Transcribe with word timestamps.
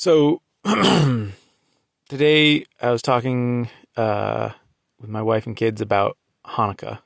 So 0.00 0.40
today 0.64 2.64
I 2.80 2.90
was 2.90 3.02
talking 3.02 3.68
uh, 3.98 4.48
with 4.98 5.10
my 5.10 5.20
wife 5.20 5.46
and 5.46 5.54
kids 5.54 5.82
about 5.82 6.16
Hanukkah. 6.46 7.00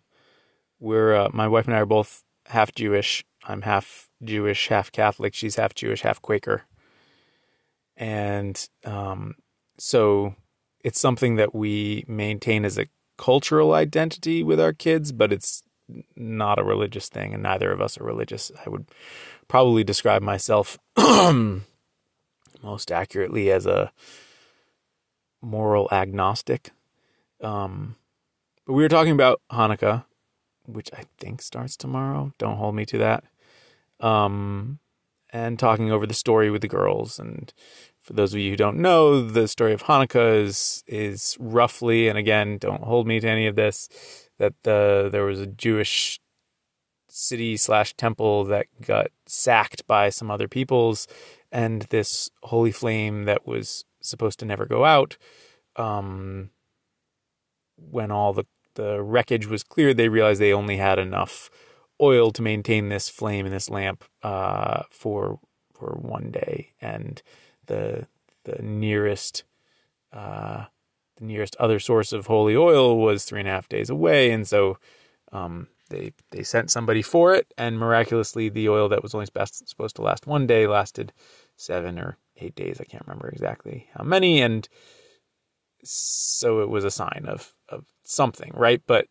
We're 0.79 1.17
uh, 1.17 1.29
my 1.33 1.49
wife 1.49 1.67
and 1.67 1.75
I 1.75 1.81
are 1.81 1.87
both 1.87 2.23
half 2.47 2.73
Jewish. 2.73 3.25
I'm 3.49 3.63
half 3.63 4.09
Jewish, 4.23 4.69
half 4.69 4.93
Catholic. 4.93 5.35
She's 5.35 5.57
half 5.57 5.75
Jewish, 5.75 6.03
half 6.03 6.23
Quaker. 6.23 6.67
And 7.97 8.65
um, 8.85 9.35
so 9.77 10.37
it's 10.85 11.01
something 11.01 11.35
that 11.35 11.53
we 11.53 12.05
maintain 12.07 12.65
as 12.65 12.79
a 12.79 12.87
cultural 13.19 13.75
identity 13.75 14.45
with 14.45 14.61
our 14.61 14.73
kids, 14.73 15.11
but 15.11 15.33
it's 15.33 15.65
not 16.15 16.61
a 16.61 16.65
religious 16.65 17.09
thing, 17.09 17.35
and 17.35 17.43
neither 17.43 17.73
of 17.73 17.81
us 17.81 17.99
are 17.99 18.05
religious. 18.05 18.53
I 18.65 18.71
would 18.71 18.87
probably 19.49 19.83
describe 19.83 20.23
myself 20.23 20.79
most 22.65 22.91
accurately 22.91 23.51
as 23.51 23.67
a 23.67 23.93
moral 25.43 25.89
agnostic. 25.93 26.71
Um, 27.41 27.97
but 28.67 28.73
we 28.73 28.83
were 28.83 28.89
talking 28.89 29.13
about 29.13 29.43
Hanukkah, 29.53 30.05
which 30.67 30.91
I 30.95 31.05
think 31.19 31.43
starts 31.43 31.77
tomorrow. 31.77 32.33
Don't 32.39 32.57
hold 32.57 32.75
me 32.75 32.87
to 32.87 32.99
that. 32.99 33.25
Um, 34.01 34.79
and 35.33 35.59
talking 35.59 35.91
over 35.91 36.07
the 36.07 36.15
story 36.15 36.51
with 36.51 36.63
the 36.63 36.69
girls. 36.69 37.19
And 37.19 37.53
for 38.01 38.13
those 38.15 38.33
of 38.33 38.41
you 38.41 38.51
who 38.51 38.57
don't 38.57 38.79
know, 38.79 39.21
the 39.21 39.49
story 39.49 39.73
of 39.73 39.85
Hanukkah 39.85 40.43
is 40.43 40.83
is 40.87 41.37
roughly, 41.41 42.09
and 42.09 42.17
again, 42.17 42.59
don't 42.59 42.83
hold 42.83 43.07
me 43.07 43.21
to 43.21 43.29
any 43.29 43.47
of 43.47 43.57
this, 43.57 43.89
that 44.39 44.55
the 44.63 45.09
there 45.11 45.25
was 45.25 45.41
a 45.41 45.47
Jewish 45.47 46.21
city 47.15 47.57
slash 47.57 47.95
temple 47.95 48.45
that 48.45 48.67
got 48.81 49.07
sacked 49.25 49.87
by 49.87 50.11
some 50.11 50.33
other 50.33 50.49
peoples 50.49 51.07
and 51.53 51.83
this 51.91 52.29
holy 52.43 52.73
flame 52.73 53.25
that 53.25 53.47
was 53.47 53.85
supposed 54.01 54.41
to 54.41 54.45
never 54.45 54.67
go 54.67 54.85
out. 54.85 55.17
Um, 55.77 56.51
when 57.77 58.11
all 58.11 58.33
the, 58.33 58.45
the 58.75 59.01
wreckage 59.01 59.47
was 59.47 59.63
cleared, 59.63 59.97
they 59.97 60.09
realized 60.09 60.41
they 60.41 60.53
only 60.53 60.77
had 60.77 60.99
enough 60.99 61.51
oil 62.01 62.33
to 62.33 62.43
maintain 62.43 62.89
this 62.89 63.09
flame 63.09 63.47
in 63.47 63.53
this 63.53 63.71
lamp 63.71 64.05
uh, 64.23 64.83
for 64.91 65.39
for 65.73 65.99
one 66.01 66.31
day, 66.31 66.73
and 66.81 67.23
the 67.67 68.07
the 68.45 68.61
nearest 68.63 69.45
uh, 70.13 70.65
the 71.17 71.25
nearest 71.25 71.55
other 71.61 71.79
source 71.79 72.13
of 72.13 72.27
holy 72.27 72.57
oil 72.57 72.99
was 72.99 73.25
three 73.25 73.41
and 73.41 73.49
a 73.49 73.53
half 73.53 73.69
days 73.69 73.91
away, 73.91 74.33
and 74.33 74.49
so 74.49 74.79
um, 75.33 75.69
they 75.91 76.13
they 76.31 76.43
sent 76.43 76.71
somebody 76.71 77.03
for 77.03 77.35
it, 77.35 77.53
and 77.59 77.79
miraculously, 77.79 78.49
the 78.49 78.69
oil 78.69 78.89
that 78.89 79.03
was 79.03 79.15
only 79.15 79.27
supposed 79.27 79.97
to 79.97 80.03
last 80.03 80.27
one 80.27 80.47
day 80.47 80.67
lasted 80.67 81.13
seven 81.57 81.99
or 81.99 82.19
eight 82.37 82.55
days. 82.55 82.81
I 82.81 82.85
can't 82.85 83.07
remember 83.07 83.29
exactly 83.29 83.89
how 83.95 84.05
many. 84.05 84.41
And 84.41 84.69
so 85.83 86.61
it 86.61 86.69
was 86.69 86.85
a 86.85 86.91
sign 86.91 87.25
of, 87.29 87.55
of 87.69 87.87
something, 88.05 88.53
right? 88.55 88.83
But 88.87 89.07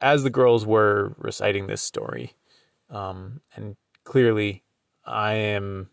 as 0.00 0.22
the 0.22 0.30
girls 0.30 0.66
were 0.66 1.14
reciting 1.18 1.66
this 1.66 1.82
story, 1.82 2.34
um, 2.90 3.40
and 3.54 3.76
clearly 4.04 4.62
I 5.04 5.34
am 5.34 5.88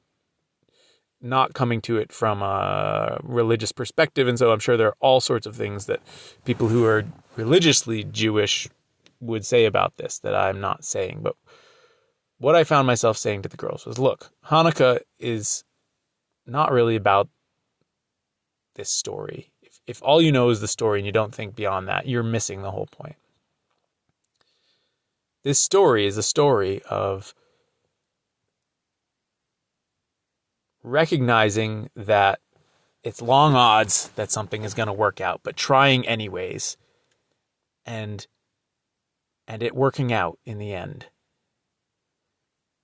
not 1.22 1.54
coming 1.54 1.82
to 1.82 1.98
it 1.98 2.12
from 2.12 2.42
a 2.42 3.20
religious 3.24 3.72
perspective. 3.72 4.28
And 4.28 4.38
so 4.38 4.52
I'm 4.52 4.60
sure 4.60 4.78
there 4.78 4.90
are 4.90 4.98
all 5.00 5.22
sorts 5.22 5.48
of 5.48 5.56
things 5.56 5.88
that 5.88 6.02
people 6.44 6.68
who 6.68 6.86
are 6.86 7.06
religiously 7.36 8.04
Jewish 8.04 8.70
would 9.26 9.46
say 9.46 9.66
about 9.66 9.98
this 9.98 10.20
that 10.20 10.36
I'm 10.36 10.62
not 10.62 10.86
saying. 10.86 11.20
But 11.22 11.36
what 12.38 12.56
I 12.56 12.64
found 12.64 12.88
myself 12.88 13.18
saying 13.18 13.42
to 13.44 13.50
the 13.50 13.58
girls 13.58 13.86
was, 13.86 14.00
look, 14.00 14.32
Hanukkah 14.46 15.00
is 15.20 15.64
not 16.46 16.72
really 16.72 16.96
about 16.96 17.30
this 18.76 18.90
story. 18.90 19.52
If, 19.62 19.80
if 19.88 20.04
all 20.04 20.22
you 20.22 20.32
know 20.32 20.50
is 20.50 20.62
the 20.62 20.68
story 20.68 21.00
and 21.00 21.06
you 21.06 21.12
don't 21.12 21.34
think 21.34 21.56
beyond 21.56 21.88
that, 21.88 22.08
you're 22.08 22.24
missing 22.24 22.62
the 22.62 22.72
whole 22.72 22.88
point. 22.88 23.16
This 25.44 25.60
story 25.60 26.08
is 26.08 26.18
a 26.18 26.24
story 26.24 26.82
of 26.90 27.34
recognizing 30.84 31.90
that 31.96 32.40
it's 33.04 33.22
long 33.22 33.56
odds 33.56 34.10
that 34.16 34.32
something 34.32 34.64
is 34.64 34.74
going 34.74 34.88
to 34.88 34.94
work 34.94 35.22
out, 35.22 35.42
but 35.44 35.56
trying 35.56 36.08
anyways 36.08 36.78
and 37.86 38.26
and 39.48 39.62
it 39.62 39.76
working 39.76 40.12
out 40.12 40.40
in 40.46 40.58
the 40.58 40.74
end. 40.74 41.08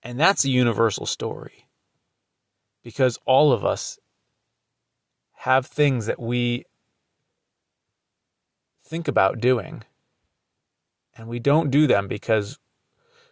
And 0.03 0.19
that's 0.19 0.45
a 0.45 0.49
universal 0.49 1.05
story 1.05 1.67
because 2.83 3.19
all 3.25 3.51
of 3.51 3.63
us 3.63 3.99
have 5.33 5.66
things 5.66 6.05
that 6.05 6.19
we 6.19 6.66
think 8.83 9.07
about 9.07 9.39
doing 9.39 9.83
and 11.16 11.27
we 11.27 11.39
don't 11.39 11.71
do 11.71 11.88
them 11.88 12.07
because 12.07 12.59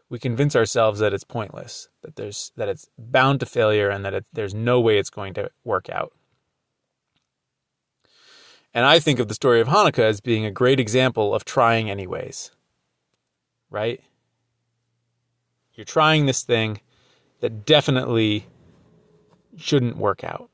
we 0.10 0.18
convince 0.18 0.56
ourselves 0.56 1.00
that 1.00 1.14
it's 1.14 1.24
pointless 1.24 1.90
that 2.02 2.16
there's 2.16 2.52
that 2.56 2.70
it's 2.70 2.88
bound 2.98 3.40
to 3.40 3.46
failure 3.46 3.90
and 3.90 4.06
that 4.06 4.14
it, 4.14 4.26
there's 4.32 4.54
no 4.54 4.80
way 4.80 4.98
it's 4.98 5.10
going 5.10 5.34
to 5.34 5.50
work 5.64 5.90
out 5.90 6.14
and 8.74 8.86
i 8.86 9.00
think 9.00 9.20
of 9.20 9.28
the 9.28 9.34
story 9.34 9.60
of 9.60 9.68
hanukkah 9.68 10.00
as 10.00 10.22
being 10.22 10.46
a 10.46 10.52
great 10.52 10.80
example 10.80 11.36
of 11.36 11.44
trying 11.44 11.90
anyways 11.90 12.52
right 13.70 14.02
you're 15.80 15.86
trying 15.86 16.26
this 16.26 16.44
thing 16.44 16.82
that 17.40 17.66
definitely 17.66 18.48
shouldn't 19.56 19.96
work 19.96 20.26
out. 20.26 20.50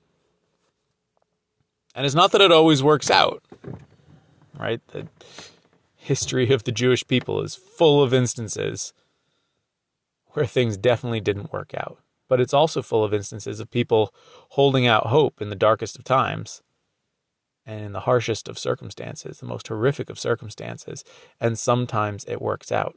And 1.96 2.06
it's 2.06 2.14
not 2.14 2.31
that 2.34 2.42
it 2.42 2.52
always 2.52 2.84
works 2.84 3.09
out, 3.09 3.44
right? 4.56 4.81
The 4.90 5.08
history 5.96 6.52
of 6.52 6.64
the 6.64 6.72
Jewish 6.72 7.08
people 7.08 7.42
is 7.42 7.56
full 7.56 8.03
of 8.03 8.14
instances 8.14 8.94
where 10.34 10.46
things 10.46 10.78
definitely 10.78 11.22
didn't 11.22 11.52
work 11.52 11.74
out. 11.76 11.97
But 12.28 12.40
it's 12.40 12.53
also 12.53 12.84
full 12.84 13.03
of 13.03 13.12
instances 13.12 13.59
of 13.59 13.72
people 13.72 14.14
holding 14.50 14.86
out 14.86 15.08
hope 15.08 15.42
in 15.42 15.50
the 15.50 15.56
darkest 15.56 15.97
of 15.97 16.03
times 16.03 16.62
and 17.66 17.84
in 17.84 17.94
the 17.94 18.02
harshest 18.02 18.47
of 18.47 18.59
circumstances, 18.59 19.40
the 19.40 19.47
most 19.47 19.70
horrific 19.70 20.12
of 20.12 20.20
circumstances. 20.20 21.03
And 21.42 21.58
sometimes 21.58 22.26
it 22.26 22.44
works 22.44 22.72
out. 22.72 22.96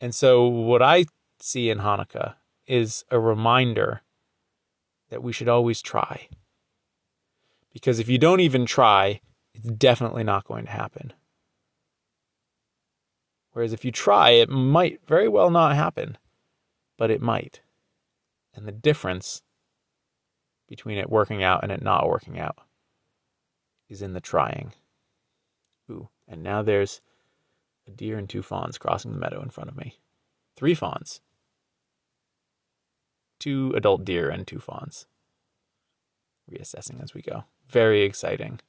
And 0.00 0.14
so, 0.14 0.46
what 0.46 0.82
I 0.82 1.06
see 1.40 1.70
in 1.70 1.78
Hanukkah 1.78 2.34
is 2.66 3.04
a 3.10 3.18
reminder 3.18 4.02
that 5.10 5.22
we 5.22 5.32
should 5.32 5.48
always 5.48 5.80
try. 5.80 6.28
Because 7.72 7.98
if 7.98 8.08
you 8.08 8.18
don't 8.18 8.40
even 8.40 8.66
try, 8.66 9.20
it's 9.54 9.68
definitely 9.68 10.24
not 10.24 10.44
going 10.44 10.64
to 10.64 10.70
happen. 10.70 11.12
Whereas 13.52 13.72
if 13.72 13.84
you 13.84 13.92
try, 13.92 14.30
it 14.30 14.50
might 14.50 15.00
very 15.06 15.28
well 15.28 15.50
not 15.50 15.76
happen, 15.76 16.18
but 16.98 17.10
it 17.10 17.22
might. 17.22 17.60
And 18.54 18.66
the 18.66 18.72
difference 18.72 19.42
between 20.68 20.98
it 20.98 21.08
working 21.08 21.42
out 21.42 21.62
and 21.62 21.72
it 21.72 21.82
not 21.82 22.08
working 22.08 22.38
out 22.38 22.58
is 23.88 24.02
in 24.02 24.12
the 24.12 24.20
trying. 24.20 24.72
Ooh, 25.90 26.08
and 26.28 26.42
now 26.42 26.62
there's 26.62 27.00
a 27.86 27.90
deer 27.90 28.18
and 28.18 28.28
two 28.28 28.42
fawns 28.42 28.78
crossing 28.78 29.12
the 29.12 29.18
meadow 29.18 29.42
in 29.42 29.50
front 29.50 29.70
of 29.70 29.76
me. 29.76 29.98
Three 30.56 30.74
fawns. 30.74 31.20
Two 33.38 33.72
adult 33.76 34.04
deer 34.04 34.28
and 34.28 34.46
two 34.46 34.58
fawns. 34.58 35.06
Reassessing 36.50 37.02
as 37.02 37.14
we 37.14 37.22
go. 37.22 37.44
Very 37.68 38.02
exciting. 38.02 38.60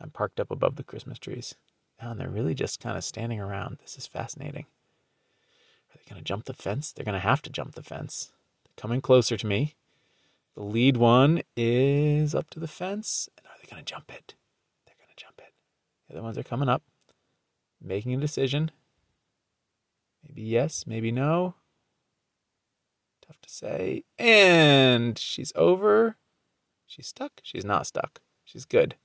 I'm 0.00 0.10
parked 0.10 0.40
up 0.40 0.50
above 0.50 0.76
the 0.76 0.82
Christmas 0.82 1.18
trees. 1.18 1.54
Oh, 2.02 2.10
and 2.10 2.20
they're 2.20 2.28
really 2.28 2.54
just 2.54 2.80
kind 2.80 2.96
of 2.96 3.04
standing 3.04 3.40
around. 3.40 3.78
This 3.80 3.96
is 3.96 4.06
fascinating. 4.06 4.66
Are 5.90 5.98
they 5.98 6.10
going 6.10 6.20
to 6.20 6.24
jump 6.24 6.46
the 6.46 6.54
fence? 6.54 6.92
They're 6.92 7.04
going 7.04 7.14
to 7.14 7.20
have 7.20 7.42
to 7.42 7.50
jump 7.50 7.74
the 7.74 7.82
fence. 7.82 8.32
They're 8.64 8.80
coming 8.80 9.00
closer 9.00 9.36
to 9.36 9.46
me. 9.46 9.74
The 10.54 10.62
lead 10.62 10.96
one 10.96 11.42
is 11.56 12.34
up 12.34 12.50
to 12.50 12.60
the 12.60 12.68
fence. 12.68 13.28
And 13.36 13.46
are 13.46 13.56
they 13.60 13.70
going 13.70 13.84
to 13.84 13.92
jump 13.92 14.10
it? 14.10 14.34
They're 14.86 14.96
going 14.98 15.14
to 15.14 15.22
jump 15.22 15.38
it. 15.38 15.52
The 16.08 16.14
other 16.14 16.22
ones 16.22 16.38
are 16.38 16.42
coming 16.42 16.68
up 16.68 16.82
making 17.82 18.14
a 18.14 18.20
decision. 18.20 18.70
Maybe 20.26 20.42
yes, 20.42 20.86
maybe 20.86 21.10
no. 21.10 21.54
Tough 23.26 23.40
to 23.40 23.50
say. 23.50 24.04
And 24.18 25.18
she's 25.18 25.52
over. 25.56 26.16
She's 26.86 27.08
stuck. 27.08 27.40
She's 27.42 27.64
not 27.64 27.86
stuck. 27.86 28.20
She's 28.44 28.64
good. 28.64 28.96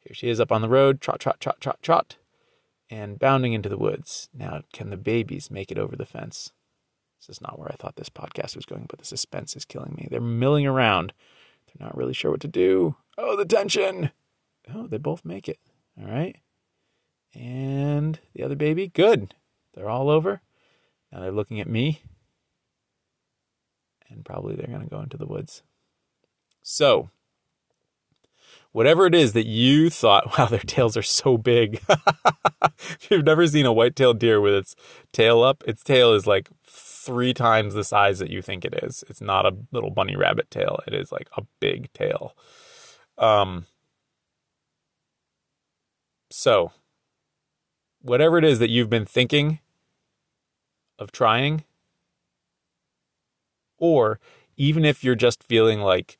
Here 0.00 0.14
she 0.14 0.28
is 0.28 0.40
up 0.40 0.52
on 0.52 0.62
the 0.62 0.68
road. 0.68 1.00
Trot, 1.00 1.20
trot, 1.20 1.40
trot, 1.40 1.60
trot, 1.60 1.78
trot. 1.82 2.16
And 2.88 3.18
bounding 3.18 3.52
into 3.52 3.68
the 3.68 3.78
woods. 3.78 4.28
Now, 4.34 4.62
can 4.72 4.90
the 4.90 4.96
babies 4.96 5.50
make 5.50 5.70
it 5.70 5.78
over 5.78 5.94
the 5.94 6.06
fence? 6.06 6.52
This 7.20 7.36
is 7.36 7.42
not 7.42 7.58
where 7.58 7.70
I 7.70 7.76
thought 7.76 7.96
this 7.96 8.08
podcast 8.08 8.56
was 8.56 8.64
going, 8.64 8.86
but 8.88 8.98
the 8.98 9.04
suspense 9.04 9.54
is 9.54 9.64
killing 9.64 9.94
me. 9.96 10.08
They're 10.10 10.20
milling 10.20 10.66
around. 10.66 11.12
They're 11.66 11.86
not 11.86 11.96
really 11.96 12.14
sure 12.14 12.30
what 12.30 12.40
to 12.40 12.48
do. 12.48 12.96
Oh, 13.18 13.36
the 13.36 13.44
tension. 13.44 14.10
Oh, 14.74 14.86
they 14.86 14.98
both 14.98 15.24
make 15.24 15.48
it. 15.48 15.58
All 16.00 16.10
right. 16.10 16.36
And 17.34 18.18
the 18.34 18.42
other 18.42 18.56
baby, 18.56 18.88
good. 18.88 19.34
They're 19.74 19.88
all 19.88 20.10
over. 20.10 20.42
Now 21.12 21.20
they're 21.20 21.32
looking 21.32 21.60
at 21.60 21.68
me. 21.68 22.02
and 24.10 24.24
probably 24.24 24.56
they're 24.56 24.66
going 24.66 24.82
to 24.82 24.90
go 24.90 25.00
into 25.00 25.16
the 25.16 25.26
woods. 25.26 25.62
So, 26.62 27.10
whatever 28.72 29.06
it 29.06 29.14
is 29.14 29.32
that 29.32 29.46
you 29.46 29.88
thought, 29.90 30.26
wow, 30.38 30.46
their 30.46 30.58
tails 30.60 30.96
are 30.96 31.02
so 31.02 31.38
big. 31.38 31.80
if 32.80 33.08
you've 33.10 33.24
never 33.24 33.46
seen 33.46 33.66
a 33.66 33.72
white-tailed 33.72 34.18
deer 34.18 34.40
with 34.40 34.54
its 34.54 34.74
tail 35.12 35.42
up, 35.42 35.62
its 35.66 35.82
tail 35.82 36.12
is 36.12 36.26
like 36.26 36.50
three 36.66 37.32
times 37.32 37.74
the 37.74 37.84
size 37.84 38.18
that 38.18 38.30
you 38.30 38.42
think 38.42 38.64
it 38.64 38.74
is. 38.82 39.04
It's 39.08 39.20
not 39.20 39.46
a 39.46 39.56
little 39.72 39.90
bunny 39.90 40.16
rabbit 40.16 40.50
tail. 40.50 40.80
It 40.86 40.94
is 40.94 41.10
like 41.12 41.28
a 41.36 41.42
big 41.60 41.92
tail. 41.92 42.36
Um, 43.16 43.66
so, 46.30 46.72
whatever 48.02 48.38
it 48.38 48.44
is 48.44 48.58
that 48.58 48.70
you've 48.70 48.90
been 48.90 49.06
thinking 49.06 49.60
of 50.98 51.12
trying, 51.12 51.64
or 53.78 54.20
even 54.56 54.84
if 54.84 55.02
you're 55.02 55.14
just 55.14 55.42
feeling 55.42 55.80
like 55.80 56.18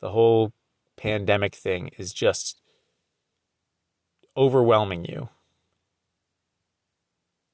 the 0.00 0.10
whole 0.10 0.52
pandemic 0.96 1.54
thing 1.54 1.90
is 1.98 2.12
just 2.12 2.60
overwhelming 4.36 5.04
you 5.04 5.28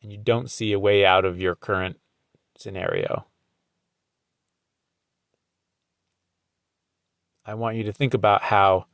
and 0.02 0.12
you 0.12 0.18
don't 0.18 0.50
see 0.50 0.72
a 0.72 0.78
way 0.78 1.04
out 1.04 1.24
of 1.24 1.40
your 1.40 1.54
current 1.54 1.98
scenario. 2.56 3.26
I 7.44 7.54
want 7.54 7.76
you 7.76 7.82
to 7.84 7.92
think 7.92 8.14
about 8.14 8.42
how 8.42 8.86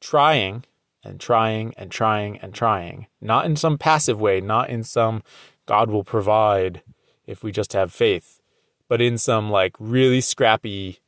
trying 0.00 0.64
and 1.04 1.18
trying 1.20 1.74
and 1.76 1.90
trying 1.90 2.38
and 2.38 2.54
trying, 2.54 3.06
not 3.20 3.44
in 3.44 3.56
some 3.56 3.78
passive 3.78 4.20
way, 4.20 4.40
not 4.40 4.70
in 4.70 4.84
some 4.84 5.22
God 5.66 5.90
will 5.90 6.04
provide 6.04 6.82
if 7.26 7.42
we 7.42 7.52
just 7.52 7.72
have 7.72 7.92
faith, 7.92 8.40
but 8.88 9.00
in 9.00 9.18
some 9.18 9.50
like 9.50 9.74
really 9.78 10.20
scrappy 10.20 11.00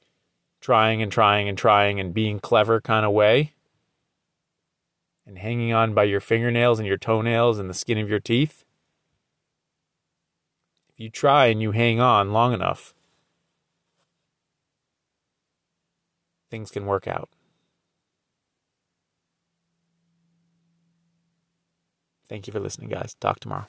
trying 0.61 1.03
and 1.03 1.13
trying 1.13 1.49
and 1.49 1.59
trying 1.59 2.01
and 2.01 2.15
being 2.15 2.41
clever 2.41 2.81
kind 2.81 3.05
of 3.05 3.13
way 3.13 3.53
and 5.27 5.39
hanging 5.39 5.73
on 5.73 5.95
by 5.95 6.05
your 6.05 6.21
fingernails 6.21 6.79
and 6.79 6.89
your 6.89 6.97
toenails 6.97 7.59
and 7.59 7.69
the 7.69 7.75
skin 7.75 7.99
of 7.99 8.09
your 8.09 8.21
teeth. 8.21 8.65
If 10.89 11.01
you 11.01 11.11
try 11.11 11.47
and 11.47 11.61
you 11.61 11.73
hang 11.73 12.01
on 12.01 12.33
long 12.33 12.53
enough, 12.53 12.95
things 16.51 16.71
can 16.71 16.87
work 16.87 17.09
out. 17.09 17.29
Thank 22.29 22.47
you 22.47 22.53
for 22.53 22.61
listening, 22.61 22.89
guys. 22.89 23.15
Talk 23.21 23.41
tomorrow. 23.41 23.67